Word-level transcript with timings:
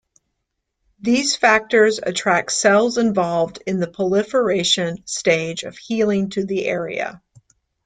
These 0.99 1.35
factors 1.35 1.99
attract 2.01 2.53
cells 2.53 2.97
involved 2.97 3.61
in 3.67 3.79
the 3.79 3.87
proliferation 3.87 5.05
stage 5.05 5.61
of 5.61 5.77
healing 5.77 6.31
to 6.31 6.43
the 6.43 6.65
area. 6.65 7.21